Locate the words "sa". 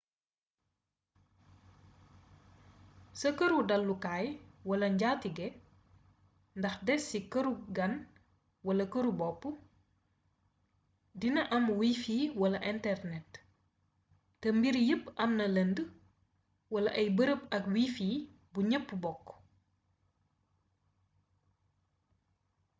3.19-3.29